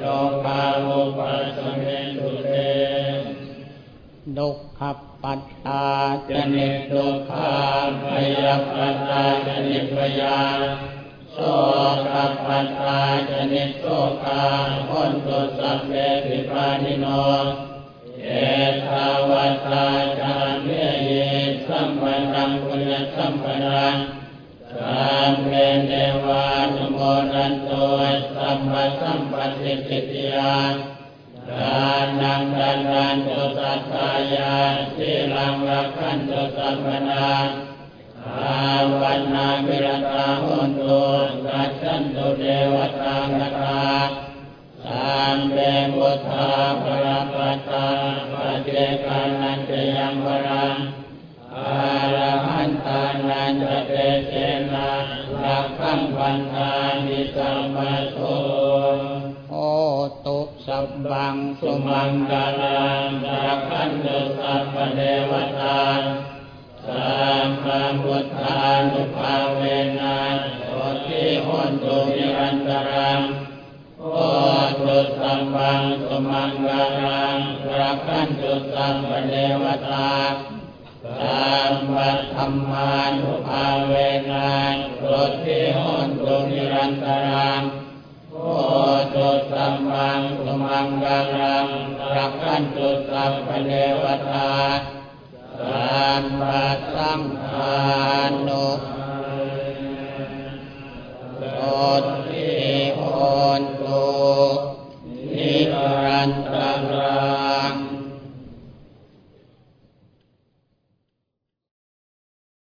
[0.00, 0.04] โล
[0.44, 1.84] กาวุปัสสเม
[2.16, 2.48] ตุเต
[4.36, 4.80] ดุข
[5.22, 5.86] ปัตตา
[6.30, 7.54] จนิทุกขา
[8.02, 10.40] พยาปัตตาจนิพยา
[11.32, 11.38] โส
[12.06, 12.08] ก
[12.46, 12.98] ปัตตา
[13.30, 13.84] จนิโส
[14.24, 14.42] กา
[14.88, 15.92] หุนตุสัพเพ
[16.26, 17.06] ปิปานิโน
[18.24, 18.30] เอ
[18.86, 19.32] ทาว
[19.66, 19.86] ตา
[20.20, 20.68] จามเม
[21.04, 21.10] เย
[21.66, 23.96] สัมปันตังปุญญสัมปันัง
[24.78, 25.54] สามเณ
[25.88, 25.94] เด
[26.24, 26.98] วานุโม
[27.32, 27.70] ดันโต
[28.34, 30.56] สัมมาสัมปติสิทธิยา
[31.50, 31.84] ทา
[32.20, 34.54] นังดันดันตุสัตตายา
[34.96, 37.28] สิลังรักขันตุสัมปนา
[38.38, 38.60] อา
[39.00, 41.02] วันนาวิรตาหุนตุ
[41.44, 43.82] สัจจันตุเดวตาคตา
[44.84, 45.58] สามเด
[45.96, 46.50] บุทธา
[46.82, 47.88] ปรปัตตา
[48.32, 48.70] ปเจ
[49.04, 50.76] กานันเตยังวรัง
[51.56, 53.92] อาระหันตานันจะเต
[54.28, 54.34] เจ
[54.72, 54.90] นะ
[55.42, 56.70] รักขังวันทา
[57.06, 58.18] นิสัมมาโต
[59.50, 59.54] โอ
[60.26, 65.82] ตุสัพบังสุมังกาลังรักขันตุสัพพเทวตา
[66.86, 67.10] สั
[67.46, 68.58] มมาพุทธา
[68.90, 69.62] นุภาเว
[70.00, 70.18] นะ
[70.68, 70.72] โอ
[71.06, 73.20] ทิหนตุนิรันตรัง
[74.00, 74.18] โอ
[74.84, 77.38] ตุสัมบังสุมังกาลัง
[77.78, 80.10] รักขันตุสัมปเดวตา
[81.20, 83.92] ตามวัตธรรมานุภาเว
[84.30, 85.04] งานโร
[85.44, 87.62] ติหอนตุนิรันตรัง
[88.32, 88.38] โอ
[89.14, 91.66] ตุสัมมังสุมังกัลัง
[92.14, 93.70] รักขันตุสัพเน
[94.02, 94.54] วตา
[95.58, 97.76] สามวัตสังขา
[98.46, 98.68] นุ
[101.40, 101.58] โร
[102.28, 102.50] ติ
[102.98, 103.00] ห
[103.34, 104.10] อนตุ
[105.34, 105.54] นิ
[106.04, 106.54] รันต
[106.94, 107.81] รัง